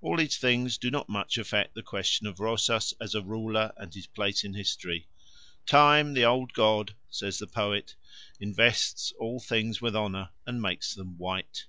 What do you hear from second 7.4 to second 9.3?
the poet, invests